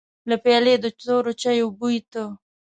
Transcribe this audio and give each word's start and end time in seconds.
له 0.29 0.35
پيالې 0.43 0.75
د 0.79 0.85
تورو 0.99 1.31
چايو 1.41 1.67
بوی 1.79 1.97
ته. 2.11 2.23